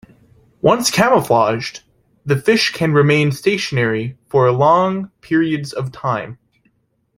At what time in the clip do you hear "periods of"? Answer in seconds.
5.21-5.91